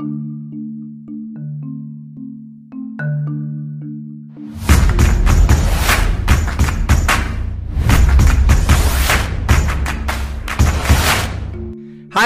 Hi 0.00 0.10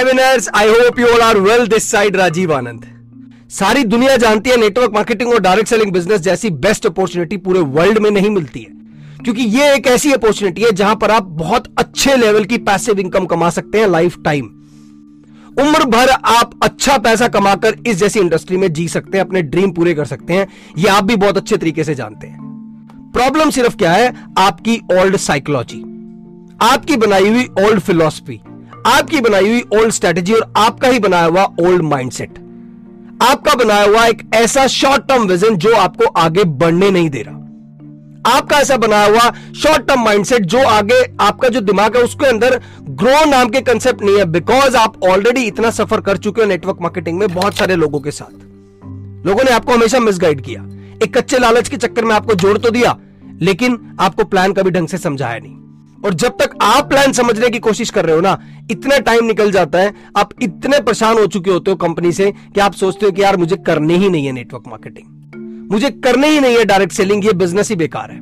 winners 0.04 0.49
I 0.54 0.69
hope 0.69 0.99
you 0.99 1.07
all 1.07 1.21
are 1.21 1.39
well 1.39 1.67
this 1.67 1.91
side 1.91 2.17
Rajeev 2.17 2.54
Anand 2.54 2.85
सारी 3.51 3.85
दुनिया 3.85 4.16
जानती 4.16 4.50
है 4.50 4.57
नेटवर्क 4.57 4.91
मार्केटिंग 4.95 5.32
और 5.32 5.41
डायरेक्ट 5.41 5.69
सेलिंग 5.69 5.93
बिज़नेस 5.93 6.21
जैसी 6.21 6.50
बेस्ट 6.50 6.87
अपॉर्चुनिटी 6.87 7.37
पूरे 7.37 7.61
वर्ल्ड 7.61 7.98
में 7.98 8.11
नहीं 8.11 8.30
मिलती 8.30 8.61
है। 8.61 8.77
क्योंकि 9.25 9.43
ये 9.43 9.75
एक 9.75 9.87
ऐसी 9.87 10.12
अपॉर्चुनिटी 10.12 10.62
है 10.62 10.73
जहाँ 10.73 10.96
पर 10.96 11.11
आप 11.11 11.23
बहुत 11.23 11.75
अच्छे 11.79 12.16
लेवल 12.16 12.45
की 12.45 12.59
पैसिव 12.59 12.98
इनकम 12.98 13.27
कमा 13.27 13.50
सकते 13.50 13.80
हैं 13.80 13.89
लाइफ 13.89 14.16
टाइम 14.25 14.50
उम्र 15.59 15.84
भर 15.84 16.09
आप 16.09 16.50
अच्छा 16.62 16.96
पैसा 16.98 17.29
कमाकर 17.29 17.77
इस 17.86 17.96
जैसी 17.96 18.20
इंडस्ट्री 18.20 18.57
में 18.57 18.72
जी 18.72 18.88
सकते 18.88 19.18
हैं, 19.18 19.25
अपने 19.25 19.43
ड्रीम 19.43 19.71
पूरे 19.72 19.94
कर 19.94 20.04
सकते 20.04 20.32
हैं, 20.32 20.46
ये 20.79 20.89
आप 20.89 21.04
भी 21.04 21.16
बहुत 21.16 21.36
अच्छे 21.36 21.57
तरीके 21.57 21.85
से 21.85 21.94
जानते 21.94 22.26
हैं। 22.26 23.11
प्रॉब्लम 23.14 23.50
सिर्फ़ 23.50 23.76
क्या 23.76 23.93
है? 23.93 24.13
आपकी 24.39 24.80
ओल्ड 24.93 25.16
साइकोलॉजी 25.16 25.80
आपकी 26.63 26.96
बनाई 26.96 27.29
हुई 27.29 27.44
ओल्ड 27.61 27.80
फिलॉसफी 27.80 28.40
आपकी 28.86 29.21
बनाई 29.21 29.49
हुई 29.49 29.61
ओल्ड 29.75 29.90
स्ट्रेटेजी 29.90 30.32
और 30.32 30.52
आपका 30.57 30.89
ही 30.89 30.99
बनाया 30.99 31.25
हुआ 31.25 31.44
ओल्ड 31.61 31.82
माइंडसेट 31.82 32.38
आपका 33.22 33.55
बनाया 33.55 33.84
हुआ 33.84 34.06
एक 34.06 34.22
ऐसा 34.34 34.66
शॉर्ट 34.66 35.08
टर्म 35.08 35.22
विजन 35.22 35.56
जो 35.56 35.75
आपको 35.75 36.05
आगे 36.16 36.44
बढ़ने 36.44 36.91
नहीं 36.91 37.11
दे 37.11 37.22
रहा। 37.22 37.38
आपका 38.28 38.59
ऐसा 38.59 38.77
बनाया 38.77 39.06
हुआ 39.06 39.31
शॉर्ट 39.56 39.87
टर्म 39.89 40.05
माइंडसेट 40.05 40.42
जो 40.45 40.62
आगे 40.69 41.03
आपका 41.20 41.48
जो 41.48 41.61
दिमाग 41.61 41.97
है, 41.97 42.03
उसके 42.03 42.27
अंदर 42.27 42.61
ग्रो 42.91 43.25
नाम 43.25 43.48
के 43.48 43.61
कंसेप्ट 43.61 44.03
नहीं 44.03 44.17
है 44.19 44.25
बिकॉज़ 44.25 44.77
आप 44.77 45.03
ऑलरेडी 45.05 45.42
इतना 45.42 45.70
सफ़र 45.70 46.00
कर 46.00 46.17
चुके 46.17 46.41
हो 46.41 46.47
नेटवर्क 46.47 46.78
मार्केटिंग 46.83 47.19
में 47.19 47.28
बहुत 47.28 47.55
सारे 47.55 47.77
लोगों 47.77 48.00
के 48.00 48.11
साथ। 48.11 49.27
लोगों 49.27 49.45
ने 49.45 49.50
आपको 49.50 49.72
हमेशा 49.72 50.00
मिसगाइड 50.00 50.41
किया। 50.41 50.62
एक 51.03 51.17
कच्चे 51.17 51.39
लालच 51.39 51.69
के 51.69 51.77
चक्कर 51.77 52.05
में 52.05 52.14
आपको 52.14 52.34
जोड़ 52.34 52.56
तो 52.58 52.70
दिया, 52.70 52.97
लेकिन 53.41 53.78
आपको 54.00 54.25
प्लान 54.25 54.52
कभी 54.52 54.70
ढंग 54.70 54.89
से 54.89 54.98
समझाया 54.98 55.39
नहीं। 55.39 55.56
और 56.05 56.14
जब 56.14 56.36
तक 56.41 56.50
आप 56.62 56.89
प्लान 56.89 57.12
समझने 57.12 57.48
की 57.50 57.58
कोशिश 57.58 57.91
कर 57.91 58.05
रहे 58.05 58.14
हो 58.14 58.20
ना, 58.20 58.39
इतना 58.70 58.98
टाइम 58.98 59.24
निकल 59.24 59.50
जाता 59.52 59.78
है, 59.78 59.95
आप 60.17 60.30
इतने 60.42 60.80
परेशान 60.80 61.19
हो 61.19 61.27
चुके 61.27 61.50
होते 61.50 61.70
हो 61.70 61.77
कंपनी 61.77 62.12
से 62.12 62.30
कि 62.55 62.61
आप 62.61 62.72
सोचते 62.74 63.06
हो 63.06 63.12
कि 63.12 63.22
यार 63.22 63.36
मुझे 63.36 63.56
करने 63.56 63.97
ही 63.97 64.08
नहीं 64.08 64.27
है 64.27 64.33
नेटवर्क 64.33 64.69
मार्केटिंग 64.69 65.17
मुझे 65.72 65.91
करने 66.05 66.28
ही 66.28 66.41
नहीं 66.41 66.56
है 66.56 66.64
डायरेक्ट 66.64 66.92
सेलिंग 66.92 67.24
ये 67.24 67.33
बिज़नेस 67.33 67.69
ही 67.70 67.77
बेकार 67.77 68.11
है। 68.11 68.20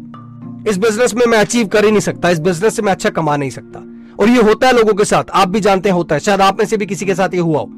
इस 0.69 0.79
बिज़नेस 0.79 1.15
में 1.15 1.27
मैं 1.27 1.39
अचीव 1.39 1.67
कर 1.67 1.85
ही 1.85 1.91
नहीं 1.91 2.01
सकता, 2.01 2.31
इस 2.31 2.39
बिज़नेस 2.39 2.77
से 2.77 2.83
मैं 2.83 2.93
अच्छा 2.93 3.11
कमा 3.11 3.37
नहीं 3.37 3.51
सकता। 3.51 3.83
और 4.21 4.29
ये 4.29 4.43
होता 4.43 4.67
है 4.67 4.73
लोगों 4.73 4.95
के 4.95 5.05
साथ, 5.05 5.25
आप 5.31 5.49
भी 5.49 5.61
जानते 5.61 5.89
हैं, 5.89 5.97
होता 5.97 6.15
है। 6.15 6.21
शायद 6.21 6.41
आप 6.41 6.59
में 6.59 6.67
से 6.67 6.77
भी 6.77 6.87
किसी 6.87 7.07
के 7.07 7.15
साथ 7.15 7.29
ये 7.29 7.41
हुआ 7.41 7.59
हो। 7.59 7.71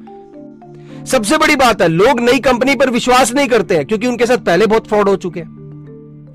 सबसे 1.06 1.38
बड़ी 1.38 1.56
बात 1.56 1.82
है, 1.82 1.88
लोग 1.88 2.20
नई 2.20 2.38
कंपनी 2.38 2.74
पर 2.74 2.90
विश्वास 2.90 3.34
नहीं 3.34 3.48
करते 3.48 3.76
हैं, 3.76 3.86
क्योंकि 3.86 4.06
उनके 4.06 4.26
साथ 4.26 4.36
पहले 4.36 4.66
बहुत 4.66 4.88
फ्रॉड 4.88 5.08
हो 5.08 5.16
चुके 5.16 5.40
हैं। 5.40 5.58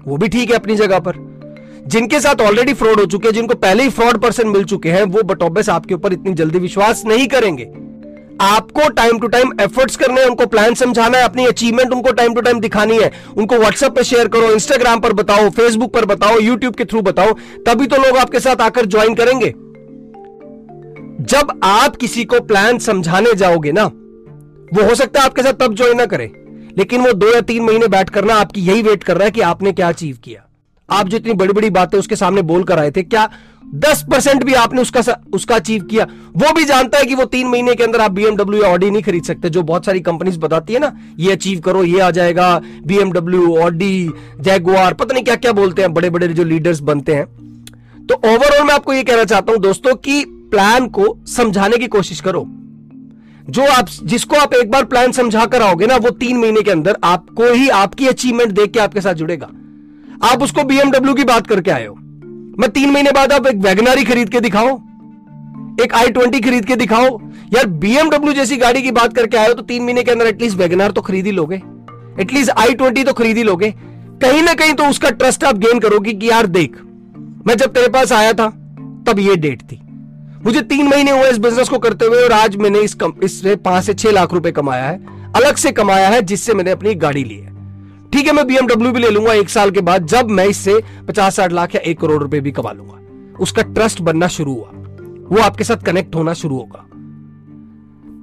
वो 0.08 0.18
भी 0.18 0.28
ठीक 0.28 0.50
है 0.50 0.56
अपनी 0.56 0.76
जगह 0.76 1.00
पर। 1.00 1.14
जिनके 1.88 2.20
साथ 2.20 2.42
ऑलरेडी 2.42 2.73
फ्रॉड 2.73 3.00
हो 3.00 3.06
चुके 3.06 3.28
हैं, 3.28 3.36
जिनको 3.36 3.56
पहले 3.56 3.84
ही 3.84 3.90
फ्रॉड 3.90 4.22
पर्सन 4.22 4.48
मिल 4.48 4.64
चुके 4.64 4.92
हैं, 4.92 5.04
वो 5.04 5.23
बटोबेस 5.23 5.70
आपके 5.70 5.94
ऊपर 5.94 6.14
इतनी 6.14 6.34
जल्दी 6.34 6.60
विश्वास 6.60 7.04
नहीं 7.06 7.28
करेंगे। 7.28 7.64
आपको 8.42 8.88
टाइम 8.89 9.20
टू 9.20 9.28
टाइम 9.28 9.52
एफर्ट्स 9.62 9.95
करने 9.95 10.22
हैं, 10.22 10.28
उनको 10.28 10.45
प्लान 10.45 10.73
समझाना 10.73 11.17
है, 11.17 11.23
अपनी 11.23 11.45
अचीवमेंट 11.45 11.92
उनको 11.94 12.12
टाइम 12.12 12.34
टू 12.34 12.42
टाइम 12.42 12.59
दिखानी 12.59 12.98
है। 12.98 13.12
उनको 13.38 13.58
व्हाट्सएप 13.58 13.95
पे 13.95 14.03
शेयर 14.03 14.28
करो 14.28 14.52
इंस्टाग्राम 14.52 15.00
पर 15.00 15.14
बताओ 15.14 15.50
फेसबुक 15.50 15.94
पर 15.94 16.06
बताओ 16.06 16.39
यूट्यूब 16.39 16.76
के 16.76 16.86
थ्रू 16.86 17.02
बताओ, 17.02 17.34
तभी 17.66 17.88
तो 17.88 17.98
लोग 17.98 18.17
आपके 18.17 18.39
साथ 18.39 18.61
आकर 18.61 18.86
ज्वाइन 18.86 19.16
करेंगे। 19.16 19.54
जब 21.26 21.59
आप 21.64 21.95
किसी 21.95 22.23
को 22.26 22.39
प्लान 22.42 22.80
समझाने 22.80 23.34
जाओगे 23.34 23.72
ना, 23.72 23.84
वो 24.73 24.88
हो 24.88 24.95
सकता 24.95 25.20
है 25.20 25.26
आपके 25.26 25.44
साथ 25.44 25.54
तब 25.59 25.76
ज्वाइन 25.76 25.98
ना 25.98 26.06
करे, 26.06 26.31
लेकिन 26.78 27.02
वो 27.02 27.14
दो 27.14 27.34
या 27.34 27.42
तीन 27.42 27.64
महीने 27.64 27.88
बैठ 27.88 28.09
करना 28.09 28.36
आपकी 28.36 28.61
यही 28.61 28.81
वेट 28.81 29.04
कर 29.04 29.17
रहा 29.17 29.26
है 29.26 29.31
कि 29.31 29.42
आपने 29.42 29.72
क्या 29.72 29.89
अचीव 29.89 30.17
किया। 30.23 30.50
आप 30.89 31.08
जो 31.08 31.17
इतनी 31.17 31.34
बड़ी 31.34 31.53
बड़ी 31.53 31.70
बातें 31.70 31.98
उसके 31.98 32.16
सामने 32.16 32.42
बोल 32.44 32.64
कर 32.64 32.80
आए 32.80 32.92
थे, 32.92 33.03
क्या 33.03 33.30
दस 33.76 34.04
परसेंट 34.11 34.44
भी 34.44 34.54
आपने 34.54 34.82
उसका 34.82 35.02
उसका 35.33 35.55
अचीव 35.55 35.83
किया? 35.83 36.05
वो 36.38 36.52
भी 36.54 36.66
जानता 36.66 36.98
है 36.98 37.05
कि 37.05 37.16
वो 37.16 37.26
तीन 37.26 37.48
महीने 37.48 37.73
के 37.76 37.83
अंदर 37.83 38.02
आप 38.02 38.11
बीएमडब्ल्यू 38.11 38.61
या 38.64 38.70
ऑडी 38.70 38.89
नहीं 38.89 39.02
खरीद 39.04 39.23
सकते, 39.23 39.49
जो 39.49 39.61
बहुत 39.64 39.86
सारी 39.86 39.99
कंपनीज़ 40.02 40.38
बताती 40.39 40.73
है 40.73 40.80
ना, 40.80 40.92
ये 41.20 41.32
अचीव 41.32 41.60
करो, 41.60 41.83
ये 41.83 41.99
आ 41.99 42.10
जाएगा 42.11 42.58
बीएमडब्ल्यू 42.86 43.55
ऑडी 43.58 44.10
जैगुआर 44.39 44.94
पता 44.94 45.14
नहीं 45.14 45.23
क्या 45.23 45.36
क्या 45.38 45.52
बोलते 45.52 45.82
हैं 45.82 45.94
बड़े 45.94 46.10
बड़े 46.10 46.27
जो 46.27 46.44
लीडर्स 46.44 46.80
बनते 46.82 47.15
हैं। 47.15 47.26
तो 48.08 48.15
ओवरऑल 48.15 48.64
मैं 48.64 48.73
आपको 48.73 48.94
ये 48.94 49.04
कहना 49.04 49.23
चाहता 49.23 49.52
हूँ 49.52 49.61
दोस्तों 49.61 49.95
की 49.98 50.23
प्लान 50.52 50.88
को 50.89 51.15
समझाने 51.27 51.77
की 51.77 51.88
कोशिश 51.88 52.21
करो। 52.21 52.45
जो 53.44 53.65
आप, 53.67 53.88
जिसको 54.04 54.36
आप 54.36 54.54
एक 54.54 54.71
बार 54.71 54.86
प्लान 54.86 55.11
समझा 55.11 55.45
कर 55.45 55.61
आओगे 55.61 55.86
ना, 55.86 55.95
वो 55.95 56.10
तीन 56.11 56.38
महीने 56.38 56.61
के 56.61 56.71
अंदर 56.71 56.98
आपको 57.04 57.52
ही 57.54 57.70
आपकी 57.71 58.08
अचीवमेंट 58.08 58.52
देख 58.52 58.71
के 58.71 58.80
आपके 58.80 59.02
साथ 59.02 59.14
जुड़ेगा। 59.14 59.50
आप 60.24 60.44
उसको 60.44 60.64
बीएमडब्ल्यू 60.64 61.14
की 61.14 61.24
बात 61.24 61.48
करके 61.48 61.72
आए 61.72 61.86
हो। 61.86 61.96
मैं 62.60 62.70
तीन 62.70 62.92
महीने 62.92 63.12
बाद 63.12 63.32
आप 63.34 63.48
एक 63.48 63.56
वैगनारी 63.58 64.04
खरीद 64.04 64.30
के 64.30 64.40
दिखाओ 64.40 64.80
एक 65.84 65.94
आई 65.94 66.10
ट्वेंटी 66.10 66.40
खरीद 66.40 66.66
के 66.66 66.76
दिखाओ 66.76 67.20
यार 67.54 67.66
बीएमडब्ल्यू 67.68 68.34
जैसी 68.34 68.58
गाड़ी 68.58 68.82
की 68.82 68.92
बात 68.92 69.14
करके 69.16 69.38
आए 69.38 69.48
हो 69.48 69.54
तो 69.54 69.62
तीन 69.64 69.84
महीने 69.84 70.04
के 70.04 70.12
अंदर 70.12 70.28
एटलीस्ट 70.28 70.58
वैगनार 70.58 70.92
तो 70.92 71.02
खरीद 71.02 71.26
ही 71.26 71.32
लोगे। 71.32 71.62
एटलीस्ट 72.20 72.52
आई 72.52 72.74
ट्वेंटी 72.74 73.04
तो 73.04 73.14
खरीद 73.14 73.38
ही 73.38 73.44
लोगे। 73.44 73.74
कहीं 74.22 74.42
ना 74.42 74.54
कहीं 74.54 74.74
तो 74.74 74.86
उसका 74.86 75.10
ट्रस्ट 75.12 75.44
आप 75.44 75.58
गेन 75.58 75.80
करोगे 75.80 76.14
कि 76.14 76.30
यार 76.30 76.48
देख, 76.48 76.76
मैं 77.48 77.56
जब 77.58 77.74
तेरे 77.74 77.88
पास 77.90 78.12
आया 78.12 78.34
था, 78.34 78.48
तब 79.08 79.20
ये 79.20 79.36
डेट 79.38 79.62
थी। 79.62 79.80
मुझे 80.45 80.62
तीन 80.64 80.88
महीने 80.88 81.12
हुए 81.12 81.30
इस 81.30 81.38
बिज़नेस 81.38 81.70
को 81.70 81.80
करते 81.80 82.06
हुए 82.06 82.24
और 82.24 82.32
आज 82.32 82.56
मैंने 82.56 82.80
इस 82.80 82.95
इससे 83.24 83.56
पाँच 83.58 83.84
से 83.84 83.94
छह 83.94 84.12
लाख 84.12 84.34
रुपए 84.34 84.52
कमाया 84.52 84.86
है, 84.86 85.00
अलग 85.36 85.56
से 85.56 85.72
कमाया 85.72 86.10
है 86.10 86.22
जिससे 86.24 86.54
मैंने 86.54 86.72
अपनी 86.72 86.94
गाड़ी 86.95 87.24
ली 87.24 87.38
है। 87.38 87.52
ठीक 88.14 88.28
है, 88.28 88.34
मैं 88.34 88.48
बीएमडब्ल्यू 88.48 88.92
भी 88.92 89.00
ले 89.00 89.10
लूँगा, 89.10 89.34
एक 89.34 89.50
साल 89.50 89.72
के 89.72 89.82
बाद 89.82 90.06
जब 90.06 90.30
मैं 90.30 90.46
इससे 90.46 90.84
पचास 91.08 91.36
साठ 91.36 91.52
लाख 91.52 91.76
या 91.76 91.82
एक 91.82 92.00
करोड़ 92.00 92.24
रुपए 92.24 92.40
भी 92.40 92.52
कमा 92.52 92.72
लूँगा। 92.72 93.00
उसका 93.40 93.62
ट्रस्ट 93.62 94.02
बनना 94.02 94.28
शुरू 94.28 94.54
हुआ। 94.54 94.70
वो 95.32 95.38
आपके 95.42 95.64
साथ 95.64 95.76
कनेक्ट 95.76 96.16
होना 96.16 96.34
शुरू 96.34 96.56
होगा। 96.56 96.86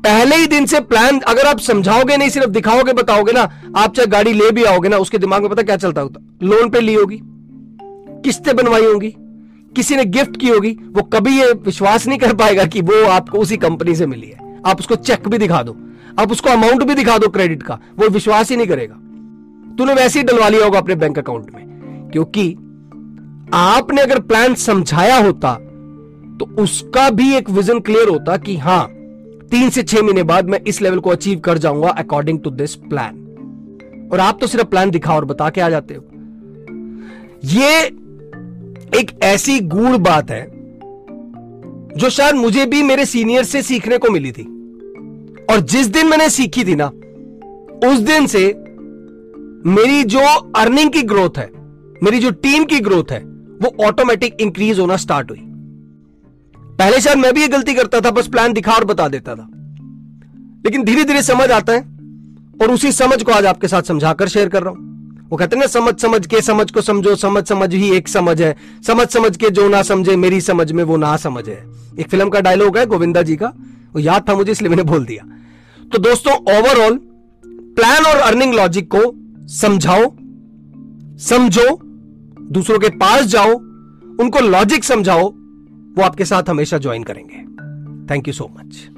पहले 0.05 0.37
ही 0.37 0.47
दिन 0.47 0.67
से 0.67 0.81
प्लान 0.81 1.21
अगर 1.21 1.47
आप 1.47 1.59
समझाओगे 1.59 2.17
नहीं, 2.17 2.29
सिर्फ़ 2.29 2.49
दिखाओगे, 2.49 2.93
बताओगे 2.93 3.33
ना, 3.33 3.63
आप 3.77 3.95
चाहे 3.95 4.07
गाड़ी 4.07 4.33
ले 4.33 4.51
भी 4.51 4.65
आओगे 4.65 4.89
ना, 4.89 4.97
उसके 4.97 5.19
दिमाग 5.19 5.41
में 5.41 5.51
पता 5.51 5.63
क्या 5.63 5.77
चलता 5.77 6.01
होता? 6.01 6.37
लोन 6.43 6.71
पे 6.71 6.81
ली 6.81 6.95
होगी। 6.95 7.21
किस्तें 8.25 8.57
बनवाई 8.57 8.85
होंगी। 8.85 9.15
किसी 9.77 9.97
ने 9.97 10.05
गिफ्ट 10.05 10.37
की 10.37 10.49
होगी। 10.49 10.71
वो 10.71 11.03
कभी 11.03 11.41
ये 11.41 11.53
विश्वास 11.53 12.07
नहीं 12.07 12.19
कर 12.19 12.35
पाएगा 12.35 12.65
कि 12.65 12.81
वो 12.81 13.07
आपको 13.07 13.39
उसी 13.39 13.57
कंपनी 13.57 13.95
से 13.95 14.07
मिली 14.07 14.27
है। 14.27 14.61
आप 14.67 14.81
उसको 14.81 14.95
चेक 14.95 15.29
भी 15.29 15.39
दिखा 15.39 15.63
दो। 15.63 15.77
आप 16.19 16.33
उसको 16.33 16.51
अमाउंट 16.51 16.83
भी 16.83 16.95
दिखा 16.95 17.19
दो 17.19 17.29
क्रेडिट 17.29 17.63
का। 17.63 17.75
वो 17.75 18.09
विश्वास 18.09 18.51
ही 18.51 18.57
नहीं 18.57 18.67
करेगा। 18.67 18.97
तूने 19.79 19.95
वैसे 19.95 20.19
ही 20.19 20.25
डलवा 20.25 20.49
लिया 20.49 20.65
होगा 20.65 20.79
अपने 20.79 20.95
बैंक 20.95 21.19
अकाउंट 21.19 21.55
में। 21.55 22.11
क्योंकि 22.13 22.51
आपने 23.55 24.03
अगर 24.03 24.19
प्लान 24.21 24.55
समझाया 24.55 25.17
होता 25.17 25.55
तो 26.41 26.47
उसका 26.63 27.09
भी 27.11 27.35
एक 27.35 27.51
विजन 27.51 27.81
क्लियर 27.81 28.09
होता 28.09 28.37
कि 28.37 28.57
हाँ, 28.57 28.87
तीन 29.51 29.71
से 29.71 29.83
छह 29.83 30.03
महीने 30.03 30.23
बाद 30.23 30.49
मैं 30.49 30.61
इस 30.61 30.81
लेवल 30.83 30.99
को 30.99 31.11
अचीव 31.11 31.39
कर 31.39 31.59
जाऊँगा 31.59 31.89
अकॉर्डिंग 31.89 32.41
टू 32.41 32.51
दिस 32.51 32.75
प्लान 32.75 34.09
और 34.13 34.21
आप 34.21 34.39
तो 34.41 34.47
सिर्फ़ 34.47 34.67
प्लान 34.67 34.91
दिखा 34.91 35.15
और 35.15 35.25
बता 35.25 35.51
के 35.51 35.61
आ 35.61 35.69
जाते 35.69 35.95
हो। 35.95 36.05
ये 37.45 37.81
एक 39.01 39.11
ऐसी 39.23 39.59
गूढ़ 39.61 39.97
बात 39.97 40.31
है, 40.31 40.43
जो 41.97 42.11
शायद 42.11 42.35
मुझे 42.35 42.65
भी 42.67 42.83
मेरे 42.83 43.05
सीनियर 43.05 43.45
से 43.45 43.63
सीखने 43.63 43.99
को 43.99 44.11
मिली 44.11 44.33
थी। 44.33 44.43
और 45.51 45.61
जिस 45.61 45.87
दिन 45.87 46.07
मैंने 46.07 46.29
सीखी 46.31 46.65
थी 46.65 46.75
ना, 46.75 46.87
उस 47.89 47.99
दिन 48.01 48.27
से 48.27 48.49
मेरी 49.67 50.05
जो 50.05 50.21
अर्निंग 50.57 50.91
की 50.91 51.03
ग्रोथ 51.03 51.39
है, 51.39 51.51
मेरी 52.03 52.19
जो 52.19 52.31
टीम 52.31 52.65
की 52.65 52.81
ग्रोथ 52.81 53.13
है, 53.13 53.19
वो 53.63 53.85
ऑटोमेटिक 53.85 54.37
इंक्रीज 54.41 54.79
होना 54.79 54.97
स्टार्ट 54.97 55.31
हुई। 55.31 55.39
पहले 56.57 57.01
शायद 57.01 57.19
मैं 57.19 57.35
भी 57.35 57.41
ये 57.41 57.49
गलती 57.49 57.75
करता 57.75 58.01
था, 58.01 58.11
बस 58.11 58.29
प्लान 58.29 58.53
दिखा 58.53 58.73
और 58.73 58.85
बता 58.85 59.09
देता 59.09 59.35
था। 59.35 59.49
लेकिन 60.65 60.85
धीरे 60.85 61.05
धीरे 61.05 61.23
समझ 61.23 61.51
आता 61.51 61.73
है, 61.73 61.81
और 62.63 62.71
उसी 62.71 62.93
समझ 62.93 63.23
को 63.23 63.33
आज 63.33 63.47
आपके 63.47 63.69
साथ 63.69 63.83
समझाकर 63.83 64.29
शेयर 64.29 64.49
कर 64.49 64.63
रहा 64.63 64.71
हूँ। 64.71 64.91
वो 65.31 65.37
कहते 65.37 65.57
हैं 65.57 65.61
ना, 65.61 65.67
समझ 65.67 66.01
समझ 66.01 66.27
के, 66.27 66.41
समझ 66.41 66.71
को 66.71 66.81
समझो, 66.81 67.17
समझ 67.17 67.45
समझ 67.45 67.75
ही 67.75 67.97
एक 67.97 68.09
समझ 68.09 68.43
है। 68.43 68.57
समझ 68.87 69.09
समझ 69.09 69.37
के 69.37 69.51
जो 69.51 69.69
ना 69.69 69.83
समझे, 69.83 70.17
मेरी 70.17 70.41
समझ 70.41 70.73
में 70.73 70.85
वो 70.85 70.97
ना 70.97 71.17
समझ। 71.17 71.49
है 71.49 71.67
एक 72.01 72.09
फ़िल्म 72.09 72.29
का 72.29 72.41
डायलॉग 72.41 72.79
है, 72.79 72.87
गोविंदा 72.87 73.23
जी 73.23 73.37
का। 73.37 73.47
वो 73.93 73.99
याद 73.99 74.29
था 74.29 74.35
मुझे, 74.35 74.53
इसलिए 74.53 74.69
मैंने 74.69 74.83
बोल 74.83 75.05
दिया। 75.05 75.25
तो 75.93 75.99
दोस्तों 75.99 76.33
ओवरऑल 76.33 77.01
प्लान 77.47 78.05
और 78.05 78.17
अर्निंग 78.17 78.55
लॉजिक 78.55 78.89
को 78.95 79.13
समझाओ, 79.51 80.15
समझो, 81.19 81.81
दूसरों 82.53 82.79
के 82.79 82.89
पास 82.89 83.25
जाओ, 83.25 83.55
उनको 84.21 84.41
लॉजिक 84.41 84.85
समझाओ, 84.85 85.29
वो 85.97 86.03
आपके 86.03 86.25
साथ 86.25 86.43
हमेशा 86.51 86.79
ज्वाइन 86.79 87.03
करेंगे। 87.03 87.37
थैंक 88.15 88.29
यू 88.29 88.35
सो 88.35 88.51
मच 88.61 88.89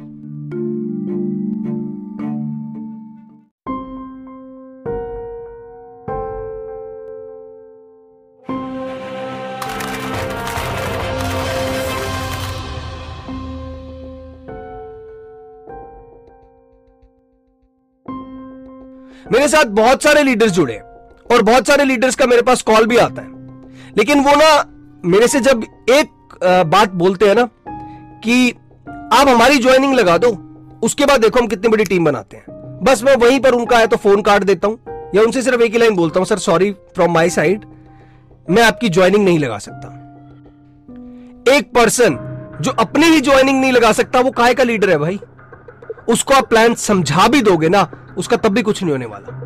मेरे 19.27 19.49
साथ 19.49 19.65
बहुत 19.73 20.03
सारे 20.03 20.23
लीडर्स 20.23 20.53
जुड़े 20.53 20.79
और 21.27 21.43
बहुत 21.43 21.67
सारे 21.67 21.85
लीडर्स 21.85 22.15
का 22.15 22.27
मेरे 22.27 22.43
पास 22.43 22.63
कॉल 22.63 22.87
भी 22.87 22.97
आता 22.97 23.23
है। 23.23 23.29
लेकिन 23.97 24.21
वो 24.21 24.35
ना 24.37 24.65
मेरे 25.05 25.29
से 25.29 25.41
जब 25.41 25.65
एक 25.91 26.39
बात 26.67 26.93
बोलते 26.95 27.29
हैं 27.29 27.35
ना 27.35 27.49
कि 28.25 28.51
आप 29.13 29.29
हमारी 29.29 29.59
ज्वाइनिंग 29.59 29.95
लगा 29.95 30.17
दो, 30.19 30.29
उसके 30.83 31.07
बाद 31.07 31.21
देखो 31.21 31.41
हम 31.41 31.47
कितनी 31.47 31.69
बड़ी 31.69 31.85
टीम 31.85 32.05
बनाते 32.05 32.37
हैं। 32.37 32.45
बस 32.83 33.03
मैं 33.05 33.15
वहीं 33.17 33.41
पर 33.41 33.53
उनका 33.53 33.79
है 33.79 33.87
तो 33.87 33.97
फ़ोन 33.97 34.23
काट 34.23 34.45
देता 34.45 34.69
हूँ, 34.69 34.79
या 35.15 35.23
उनसे 35.23 35.43
सिर्फ़ 35.43 35.63
एक 35.63 35.73
ही 35.73 35.79
लाइन 35.79 35.97
बोलता 35.97 36.21
हूँ 36.21 36.27
sir 36.27 36.39
sorry 36.39 36.71
from 36.95 37.13
my 37.15 37.31
side 37.31 37.65
मैं 38.47 38.63
आपकी 38.63 38.89
ज्वाइनिंग 38.89 39.25
नहीं 39.25 39.39
लगा 39.39 39.59
सकता। 39.59 39.99
एक 41.49 41.73
पर्सन 41.75 42.19
जो 42.61 42.71
अपनी 42.71 43.07
ही 43.07 43.21
ज्वाइनिंग 43.21 43.61
नहीं 43.61 43.73
लगा 43.73 43.93
सकता, 43.93 44.21
वो 44.21 44.31
काय 44.31 44.55
का 44.55 44.63
लीडर 44.63 44.91
है 44.91 44.99
भाई? 44.99 45.19
उसको 46.09 46.35
आप 46.35 46.49
प्लान 46.49 46.75
समझा 46.75 47.29
भी 47.29 47.43
दोगे 47.43 47.69
ना, 47.69 47.91
उसका 48.19 48.37
तब 48.37 48.49
भी 48.49 48.63
कुछ 48.63 48.83
नहीं 48.83 48.93
होने 48.93 49.07
वाला। 49.07 49.39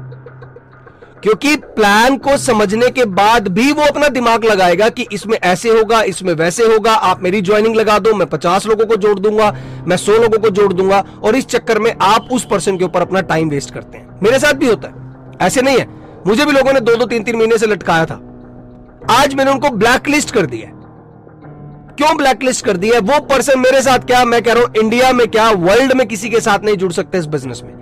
क्योंकि 1.22 1.56
प्लान 1.56 2.18
को 2.18 2.36
समझने 2.36 2.90
के 2.90 3.04
बाद 3.04 3.48
भी 3.48 3.72
वो 3.72 3.82
अपना 3.82 4.08
दिमाग 4.08 4.44
लगाएगा 4.44 4.88
कि 4.88 5.06
इसमें 5.12 5.38
ऐसे 5.38 5.68
होगा, 5.70 6.02
इसमें 6.02 6.34
वैसे 6.34 6.62
होगा, 6.62 6.92
आप 6.92 7.22
मेरी 7.22 7.40
ज्वाइनिंग 7.40 7.76
लगा 7.76 7.98
दो, 7.98 8.14
मैं 8.14 8.28
पचास 8.28 8.66
लोगों 8.66 8.86
को 8.86 8.96
जोड़ 8.96 9.20
दूँगा, 9.20 9.56
मैं 9.86 9.96
सौ 9.96 10.12
लोगों 10.12 10.38
को 10.38 10.50
जोड़ 10.50 10.72
दूँगा, 10.72 11.04
और 11.22 11.36
इस 11.36 11.46
चक्कर 11.46 11.78
में 11.78 11.96
आप 12.02 12.28
उस 12.32 12.46
पर्सन 12.50 12.78
के 12.78 12.84
ऊपर 12.84 13.00
अपना 13.00 13.20
टाइम 13.20 13.48
वेस्ट 13.48 13.74
करते 13.74 13.98
हैं। 13.98 14.20
मेरे 14.22 14.38
साथ 14.38 14.52
भी 14.52 14.66
होता 14.66 14.88
है। 14.88 14.94
ऐसे 15.46 15.62
नहीं 15.62 15.78
है। 15.78 15.88
मुझे 16.26 16.44
भी 16.44 16.52
लोगों 16.52 16.72
ने 16.72 16.80
दो 16.80 16.94
दो 16.96 17.06
तीन 17.06 17.22
तीन 17.22 17.36
महीने 17.36 17.58
से 17.58 17.66
लटकाया 17.66 18.06
था। 18.06 18.22
आज 19.10 19.34
मैंने 19.34 19.50
उनको 19.50 19.70
ब्लैकलिस्ट 19.70 20.30
कर 20.30 20.46
दिया 20.46 20.75
क्यों 21.98 22.16
ब्लैकलिस्ट 22.16 22.64
कर 22.64 22.76
दिया 22.76 22.98
वो 23.02 23.18
पर्सन 23.26 23.60
मेरे 23.60 23.80
साथ 23.82 23.98
क्या, 23.98 24.24
मैं 24.24 24.42
कह 24.42 24.52
रहा 24.52 24.62
हूँ 24.62 24.72
इंडिया 24.76 25.12
में 25.12 25.26
क्या 25.28 25.50
वर्ल्ड 25.50 25.92
में 25.92 26.06
किसी 26.08 26.28
के 26.30 26.40
साथ 26.40 26.64
नहीं 26.64 26.76
जुड़ 26.76 26.92
सकते 26.92 27.18
इस 27.18 27.26
बिज़नेस 27.26 27.60
में? 27.64 27.72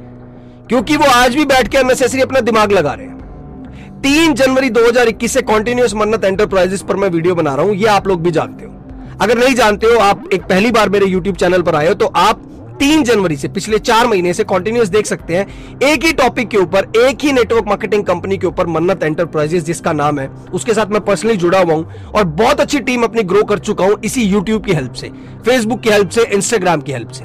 क्योंकि 0.68 0.96
वो 0.96 1.06
आज 1.06 1.36
भी 1.36 1.44
बैठ 1.44 1.68
के 1.68 1.78
अननेसेसरी 1.78 2.20
अपना 2.20 2.40
दिमाग 2.40 2.72
लगा 2.72 2.92
रहे 2.92 3.06
हैं। 3.06 4.00
तीन 4.02 4.34
जनवरी 4.34 4.70
2021 4.70 5.32
से 5.32 5.42
कॉन्टिन्यूस 5.42 5.94
मन्नत 5.94 6.24
एंटरप्राइजेस 6.24 6.82
पर 6.82 6.96
मैं 6.96 7.08
वीडियो 7.08 7.34
बना 7.34 7.54
रहा 7.54 7.66
हूँ, 7.66 7.74
ये 7.74 7.86
आप 7.86 8.06
लोग 8.06 8.22
भी 8.22 8.30
जानते 8.30 8.64
हो। 8.64 8.72
अगर 9.20 9.38
नहीं 9.38 9.54
जानते 9.54 9.86
हो, 9.86 9.98
आप 10.00 10.28
एक 10.32 10.42
पहली 10.42 10.70
बार 10.70 10.88
मेरे 10.88 11.06
यूट्यूब 11.06 11.36
चैनल 11.36 11.62
पर 11.62 11.74
आए 11.74 11.88
हो 11.88 11.94
तो 11.94 12.06
आप 12.06 12.42
तीन 12.74 13.02
जनवरी 13.04 13.36
से, 13.36 13.48
पिछले 13.48 13.78
चार 13.78 14.06
महीने 14.06 14.32
से 14.34 14.44
कंटिन्यूस 14.44 14.88
देख 14.88 15.06
सकते 15.06 15.36
हैं, 15.36 15.46
एक 15.82 16.04
ही 16.04 16.12
टॉपिक 16.12 16.48
के 16.48 16.56
ऊपर, 16.56 16.86
एक 16.98 17.24
ही 17.24 17.32
नेटवर्क 17.32 17.68
मार्केटिंग 17.68 18.04
कंपनी 18.04 18.38
के 18.38 18.46
ऊपर 18.46 18.66
मन्नत 18.66 19.02
एंटरप्राइजेस 19.02 19.64
जिसका 19.64 19.92
नाम 19.92 20.18
है, 20.18 20.26
उसके 20.54 20.74
साथ 20.74 20.86
मैं 20.86 21.00
पर्सनली 21.00 21.36
जुड़ा 21.36 21.58
हुआ 21.58 21.74
हूँ, 21.74 22.10
और 22.10 22.24
बहुत 22.24 22.60
अच्छी 22.60 22.80
टीम 22.80 23.02
अपनी 23.02 23.22
ग्रो 23.24 23.42
कर 23.44 23.58
चुका 23.60 23.84
हूँ 23.84 24.00
इसी 24.04 24.22
यूट्यूब 24.22 24.64
की 24.64 24.72
हेल्प 24.72 24.92
से 24.92 25.10
फेसबुक 25.44 25.80
की 25.80 25.90
हेल्प 25.90 26.08
से 26.08 26.24
इंस्टाग्राम 26.26 26.80
की 26.80 26.92
हेल्प 26.92 27.10
से। 27.10 27.24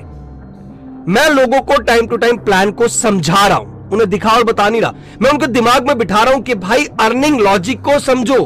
मैं 1.08 1.30
लोगों 1.30 1.62
को 1.62 1.82
टाइम 1.82 2.08
टू 2.08 2.18
टाइम 2.18 2.38
प्लान 2.40 2.72
को 2.72 2.88
समझा 2.88 3.48
रहा 3.48 3.58
हूँ, 3.58 3.90
उन्हें 3.92 4.10
दिखा 4.10 4.30
और 4.30 4.44
बता 4.44 4.70
नहीं 4.70 4.82
रहा। 4.82 4.94
मैं 5.22 5.32
उनके 5.32 5.48
दिमाग 5.50 5.88
में 5.88 5.98
बिठा 5.98 6.24
रहा 6.24 6.34
हूँ 6.34 6.42
कि 6.42 6.56
भाई 6.58 6.86
अर्निंग 7.00 7.40
लॉजिक 7.42 7.82
को 7.82 8.00
समझो। 8.00 8.44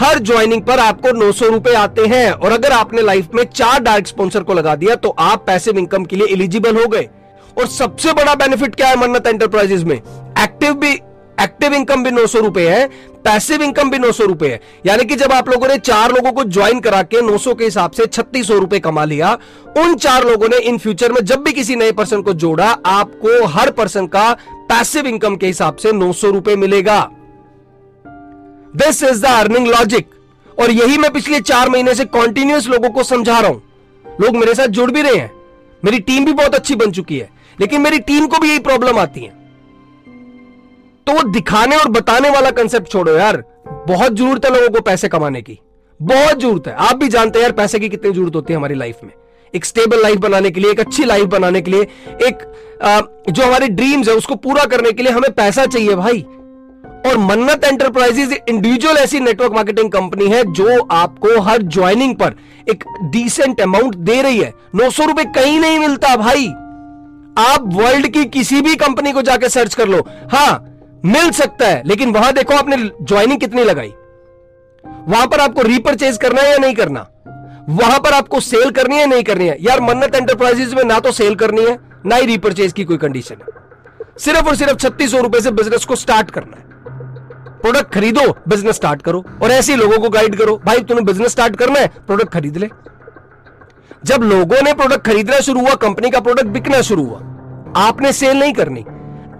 हर 0.00 0.18
ज्वाइनिंग 0.18 0.62
पर 0.62 0.78
आपको 0.78 1.10
नौ 1.12 1.30
सौ 1.32 1.48
रूपए 1.48 1.72
आते 1.74 2.06
हैं। 2.06 2.30
और 2.30 2.52
अगर 2.52 2.72
आपने 2.72 3.02
लाइफ 3.02 3.34
में 3.34 3.42
चार 3.46 3.80
डायरेक्ट 3.80 4.08
स्पॉन्सर 4.08 4.42
को 4.42 4.54
लगा 4.54 4.74
दिया 4.76 4.94
तो 4.94 5.08
आप 5.20 5.44
पैसिव 5.46 5.78
इनकम 5.78 6.04
के 6.04 6.16
लिए 6.16 6.26
एलिजिबल 6.26 6.76
हो 6.76 6.86
गए। 6.88 7.08
और 7.56 7.66
सबसे 7.68 8.12
बड़ा 8.12 8.34
बेनिफिट 8.36 8.74
क्या 8.74 8.88
है 8.88 8.96
मन्नत 8.96 9.26
एंटरप्राइजेस 9.26 9.82
में? 9.82 9.96
एक्टिव 9.96 10.74
भी 10.74 10.98
एक्टिव 11.38 11.74
इनकम 11.74 12.02
भी 12.04 12.10
नौ 12.10 12.26
सौ 12.26 12.40
रुपए 12.40 12.68
है 12.68 12.86
पैसिव 13.24 13.62
इनकम 13.62 13.90
भी 13.90 13.98
नौ 13.98 14.10
सौ 14.12 14.24
रुपए 14.24 14.48
है। 14.48 14.60
यानी 14.86 15.04
कि 15.04 15.16
जब 15.16 15.32
आप 15.32 15.48
लोगों 15.48 15.68
ने 15.68 15.76
चार 15.78 16.12
लोगों 16.12 16.32
को 16.32 16.44
ज्वाइन 16.46 16.80
करा 16.80 17.02
के 17.04 17.20
नौ 17.22 17.38
सौ 17.38 17.54
के 17.54 17.64
हिसाब 17.64 17.90
से 17.90 18.06
छत्तीस 18.06 18.46
सौ 18.48 18.58
रुपए 18.58 18.78
कमा 18.80 19.04
लिया, 19.04 19.36
उन 19.78 19.94
चार 19.96 20.24
लोगों 20.24 20.48
ने 20.48 20.58
इन 20.58 20.78
फ्यूचर 20.78 21.12
में 21.12 21.24
जब 21.24 21.42
भी 21.42 21.52
किसी 21.52 21.76
नए 21.76 21.92
पर्सन 21.92 22.22
को 22.22 22.32
जोड़ा, 22.34 22.70
आपको 22.86 23.46
हर 23.48 23.70
पर्सन 23.70 24.06
का 24.06 24.32
पैसिव 24.68 25.06
इनकम 25.06 25.36
के 25.36 25.46
हिसाब 25.46 25.76
से 25.76 25.92
नौ 25.92 26.12
सौ 26.12 26.30
रुपए 26.30 26.56
मिलेगा। 26.56 27.00
This 28.76 29.02
is 29.02 29.22
the 29.22 29.24
earning 29.24 29.66
logic 29.66 30.08
और 30.60 30.70
यही 30.70 30.98
मैं 30.98 31.12
पिछले 31.12 31.40
चार 31.40 31.68
महीने 31.68 31.94
से 31.94 32.04
कॉन्टिन्यूस 32.04 32.68
लोगों 32.68 32.90
को 32.90 33.02
समझा 33.02 33.38
रहा 33.38 33.50
हूँ। 33.50 33.62
लोग 34.20 34.36
मेरे 34.36 34.54
साथ 34.54 34.66
जुड़ 34.66 34.90
भी 34.90 35.02
रहे 35.02 35.14
हैं। 35.14 35.32
मेरी 35.84 35.98
टीम 35.98 36.24
भी 36.24 36.32
बहुत 36.32 36.54
अच्छी 36.54 36.74
बन 36.74 36.90
चुकी 36.90 37.18
है। 37.18 37.30
लेकिन 37.60 37.80
मेरी 37.80 37.98
टीम 37.98 38.26
को 38.26 38.38
भी 38.38 38.48
यही 38.48 38.58
प्रॉब्लम 38.58 38.98
आती 38.98 39.20
है। 39.20 39.28
तो 41.06 41.12
वो 41.12 41.22
दिखाने 41.22 41.76
और 41.76 41.88
बताने 41.88 42.30
वाला 42.30 42.50
कंसेप्ट 42.50 42.88
छोड़ो 42.88 43.16
यार। 43.16 43.44
बहुत 43.88 44.12
ज़रूरत 44.12 44.44
है 44.44 44.54
लोगों 44.54 44.68
को 44.68 44.80
पैसे 44.80 45.08
कमाने 45.08 45.42
की। 45.42 45.58
बहुत 46.02 46.40
ज़रूरत 46.40 46.66
है। 46.66 46.74
आप 46.74 46.96
भी 46.96 47.08
जानते 47.08 47.38
हैं 47.38 47.42
यार 47.42 47.52
पैसे 47.52 47.78
की 47.78 47.88
कितनी 47.88 48.12
ज़रूरत 48.12 48.34
होती 48.34 48.52
है 48.52 48.56
हमारी 48.56 48.74
लाइफ 48.74 48.98
में। 49.04 49.12
एक 49.54 49.64
स्टेबल 49.64 50.02
लाइफ 50.02 50.18
बनाने 50.18 50.50
के 50.50 50.60
लिए 50.60 50.70
एक 50.70 50.80
अच्छी 50.80 51.04
लाइफ 51.04 51.26
बनाने 51.26 51.60
के 51.62 51.70
लिए 51.70 51.82
एक 52.22 52.54
आ, 52.82 53.00
जो 53.30 53.44
हमारे 53.44 53.68
ड्रीम्स 53.68 54.08
है 54.08 54.14
उसको 54.14 54.34
पूरा 54.34 54.64
करने 54.64 54.92
के 54.92 55.02
लिए 55.02 55.12
हमें 55.12 55.32
पैसा 55.32 55.66
चाहिए 55.66 55.94
भाई। 55.94 56.26
और 57.06 57.18
मन्नत 57.18 57.64
एंटरप्राइजेज 57.64 58.40
इंडिविजुअल 58.48 58.96
ऐसी 58.96 59.20
नेटवर्क 59.20 59.52
मार्केटिंग 59.52 59.90
कंपनी 59.90 60.28
है 60.28 60.52
जो 60.52 60.88
आपको 60.90 61.40
हर 61.40 61.62
ज्वाइनिंग 61.62 62.14
पर 62.16 62.34
एक 62.70 62.84
डिसेंट 63.02 63.60
अमाउंट 63.60 63.94
दे 63.94 64.22
रही 64.22 64.38
है। 64.38 64.54
नौ 64.74 64.90
सौ 64.90 65.04
रुपए 65.04 65.24
कहीं 65.24 65.60
नहीं 65.60 65.78
मिलता 65.78 66.16
भाई। 66.16 66.46
आप 67.38 67.70
वर्ल्ड 67.74 68.08
की 68.08 68.24
किसी 68.24 68.60
भी 68.62 68.74
कंपनी 68.76 69.12
को 69.12 69.22
जाकर 69.22 69.48
सर्च 69.48 69.74
कर 69.74 69.88
लो। 69.88 70.06
हाँ, 70.32 70.78
मिल 71.04 71.30
सकता 71.30 71.66
है, 71.66 71.82
लेकिन 71.86 72.12
वहाँ 72.12 72.32
देखो 72.32 72.54
आपने 72.54 72.76
ज्वाइनिंग 73.02 73.40
कितनी 73.40 73.64
लगाई। 73.64 73.92
वहाँ 75.08 75.26
पर 75.26 75.40
आपको 75.40 75.62
रिपर्चेज 75.62 76.16
करना 76.16 76.42
है 76.42 76.50
या 76.50 76.58
नहीं 76.58 76.74
करना? 76.74 77.08
वहाँ 77.68 77.98
पर 77.98 78.12
आपको 78.12 78.40
सेल 78.40 78.70
करनी 78.70 78.96
है 78.96 79.06
नहीं 79.06 79.22
करनी 79.22 79.46
है? 79.46 79.56
यार, 79.60 79.80
मन्नत 79.80 80.14
एंटरप्राइजेज 80.14 80.74
में 80.74 80.84
ना 80.84 80.98
तो 80.98 81.12
सेल 81.12 81.34
करनी 81.34 81.64
है, 81.64 81.78
ना 82.06 82.16
ही 82.16 82.26
रिपर्चेज 82.26 82.72
की 82.72 82.84
कोई 82.84 82.96
कंडीशन 82.96 83.34
है। 83.34 83.60
सिर्फ़ 84.18 84.48
और 84.48 84.56
सिर्फ़ 84.56 84.76
छत्तीस 84.76 85.14
रुपए 85.14 85.40
से 85.40 85.50
बिज़नेस 85.50 85.84
को 85.84 85.96
स्टार्ट 85.96 86.30
करना 86.30 86.56
है। 86.56 86.69
प्रोडक्ट 87.62 87.92
खरीदो 87.94 88.30
बिज़नेस 88.48 88.76
स्टार्ट 88.76 89.02
करो 89.02 89.24
और 89.42 89.50
ऐसे 89.50 89.76
लोगों 89.76 89.98
को 89.98 90.08
गाइड 90.08 90.36
करो, 90.36 90.60
भाई, 90.66 90.78
तुम्हें 90.78 91.04
बिज़नेस 91.06 91.32
स्टार्ट 91.32 91.56
करना 91.56 91.80
है 91.80 91.88
प्रोडक्ट 92.06 92.32
खरीद 92.32 92.56
ले। 92.56 92.68
जब 94.04 94.22
लोगों 94.22 94.62
ने 94.62 94.72
प्रोडक्ट 94.72 95.06
खरीदना 95.06 95.40
शुरू 95.40 95.60
हुआ 95.60 95.74
कंपनी 95.74 96.10
का 96.10 96.20
प्रोडक्ट 96.20 96.46
बिकना 96.46 96.80
शुरू 96.80 97.04
हुआ, 97.04 97.18
आपने 97.76 98.12
सेल 98.12 98.38
नहीं 98.38 98.52
करनी। 98.52 98.84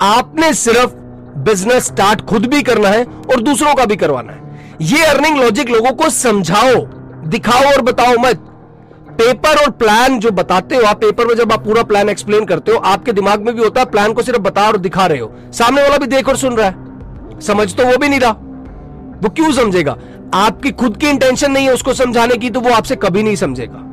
आपने 0.02 0.52
सिर्फ़ 0.54 0.94
बिज़नेस 1.38 1.86
स्टार्ट 1.86 2.20
खुद 2.20 2.46
भी 2.46 2.62
करना 2.62 2.88
है 2.88 3.04
और 3.04 3.40
दूसरों 3.40 3.74
का 3.74 3.84
भी 3.84 3.96
करवाना 3.96 4.32
है। 4.32 4.76
ये 4.80 5.04
अर्निंग 5.04 5.38
लॉजिक 5.38 5.70
लोगों 5.70 5.92
को 5.92 6.10
समझाओ, 6.10 6.74
दिखाओ 7.28 7.72
और 7.72 7.82
बताओ 7.82 8.14
मत। 8.18 8.46
पेपर 9.12 9.62
और 9.64 9.70
प्लान 9.70 10.18
जो 10.20 10.30
बताते 10.30 10.76
हो, 10.76 10.82
आप 10.82 11.00
पेपर 11.00 11.26
में 11.26 11.34
जब 11.34 11.52
आप 11.52 11.64
पूरा 11.64 11.82
प्लान 11.82 12.08
एक्सप्लेन 12.08 12.44
करते 12.44 12.72
हो, 12.72 12.78
आपके 12.78 13.12
दिमाग 13.12 13.42
में 13.42 13.54
भी 13.56 13.62
होता 13.62 13.80
है 13.80 13.86
प्लान 13.86 14.12
को 14.12 14.22
सिर्फ़ 14.22 14.40
बता 14.40 14.66
और 14.66 14.76
दिखा 14.76 15.06
रहे 15.06 15.18
हो। 15.18 15.32
सामने 15.52 15.82
वाला 15.82 15.98
भी 15.98 16.06
देख 16.06 16.28
और 16.28 16.36
सुन 16.36 16.56
रहा 16.56 16.66
है। 16.66 16.89
समझ 17.40 17.74
तो 17.74 17.84
वो 17.84 17.96
भी 17.96 18.08
नहीं 18.08 18.20
रहा। 18.20 18.30
वो 19.22 19.28
क्यों 19.28 19.52
समझेगा? 19.52 19.96
आपकी 20.34 20.70
खुद 20.72 20.96
की 20.96 21.08
इंटेंशन 21.08 21.50
नहीं 21.52 21.66
है 21.66 21.72
उसको 21.74 21.92
समझाने 21.94 22.36
की 22.36 22.50
तो 22.50 22.60
वो 22.60 22.70
आपसे 22.70 22.96
कभी 22.96 23.22
नहीं 23.22 23.36
समझेगा। 23.36 23.86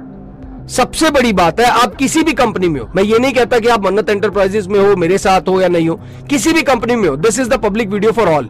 सबसे 0.67 1.09
बड़ी 1.09 1.31
बात 1.33 1.59
है, 1.59 1.65
आप 1.65 1.95
किसी 1.95 2.21
भी 2.23 2.33
कंपनी 2.33 2.67
में 2.69 2.79
हो, 2.79 2.87
मैं 2.95 3.03
ये 3.03 3.19
नहीं 3.19 3.33
कहता 3.33 3.59
कि 3.59 3.67
आप 3.67 3.85
मन्नत 3.85 4.09
एंटरप्राइजेस 4.09 4.67
में 4.67 4.79
हो, 4.79 4.95
मेरे 4.95 5.17
साथ 5.17 5.47
हो 5.47 5.59
या 5.61 5.67
नहीं 5.67 5.87
हो, 5.89 5.95
किसी 6.29 6.53
भी 6.53 6.61
कंपनी 6.61 6.95
में 6.95 7.07
हो 7.09 7.15
this 7.17 7.39
is 7.39 7.49
the 7.49 7.59
public 7.59 7.89
video 7.89 8.11
for 8.11 8.27
all 8.27 8.49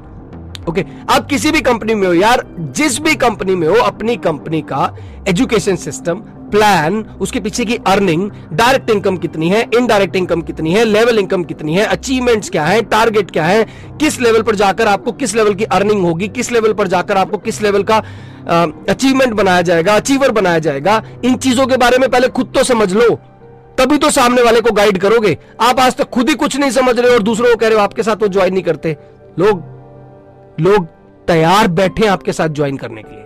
okay 0.69 0.85
आप 1.09 1.27
किसी 1.29 1.51
भी 1.51 1.61
कंपनी 1.61 1.93
में 1.93 2.07
हो, 2.07 2.13
यार, 2.13 2.43
जिस 2.75 2.99
भी 3.01 3.13
कंपनी 3.15 3.55
में 3.55 3.67
हो, 3.67 3.75
अपनी 3.75 4.15
कंपनी 4.17 4.61
का 4.61 4.95
एजुकेशन 5.27 5.75
सिस्टम 5.75 6.21
प्लान 6.47 7.03
उसके 7.21 7.39
पीछे 7.39 7.65
की 7.65 7.75
अर्निंग 7.87 8.29
डायरेक्ट 8.53 8.89
इनकम 8.89 9.17
कितनी 9.17 9.49
है 9.49 9.61
इनडायरेक्ट 9.77 10.15
इनकम 10.15 10.41
कितनी 10.41 10.73
है 10.73 10.83
लेवल 10.85 11.19
इनकम 11.19 11.43
कितनी 11.43 11.75
है 11.75 11.85
अचीवमेंट्स 11.87 12.49
क्या 12.49 12.65
है 12.65 12.81
टारगेट 12.85 13.31
क्या 13.31 13.45
है, 13.45 13.63
किस 13.99 14.19
लेवल 14.21 14.41
पर 14.41 14.55
जाकर 14.55 14.87
आपको 14.87 15.11
किस 15.13 15.35
लेवल 15.35 15.53
की 15.53 15.63
अर्निंग 15.65 16.05
होगी, 16.05 16.27
किस 16.29 16.51
लेवल 16.51 16.73
पर 16.73 16.87
जाकर 16.87 17.17
आपको 17.17 17.37
किस 17.39 17.61
लेवल 17.61 17.83
का 17.83 17.97
अचीवमेंट 18.89 19.33
बनाया 19.33 19.61
जाएगा 19.61 19.95
अचीवर 19.95 20.31
बनाया 20.31 20.59
जाएगा, 20.59 21.01
इन 21.25 21.35
चीज़ों 21.37 21.67
के 21.67 21.77
बारे 21.77 21.97
में 21.97 22.09
पहले 22.09 22.27
खुद 22.29 22.51
तो 22.55 22.63
समझ 22.65 22.91
लो, 22.93 23.09
तभी 23.77 23.97
तो 23.97 24.09
सामने 24.11 24.41
वाले 24.41 24.61
को 24.61 24.71
गाइड 24.73 24.97
करोगे। 24.97 25.37
आप 25.61 25.79
आज 25.79 25.95
तक 25.95 26.09
खुद 26.09 26.29
ही 26.29 26.35
कुछ 26.35 26.57
नहीं 26.57 26.71
समझ 26.71 26.99
रहे 26.99 27.13
और 27.13 27.23
दूसरों 27.23 27.49
को 27.49 27.55
कह 27.55 27.67
रहे 27.67 27.77
हो, 27.77 27.83
आपके 27.83 28.03
साथ 28.03 28.21
वो 28.21 28.27
ज्वाइन 28.29 28.53
नहीं 28.53 28.63
करते। 28.63 28.95
लोग 29.39 29.75
लोग 30.59 30.85
तैयार 31.27 31.67
बैठे 31.69 32.05
आपके 32.07 32.33
साथ 32.33 32.49
ज्वाइन 32.49 32.77
करने 32.77 33.01
के 33.03 33.11
लिए। 33.11 33.25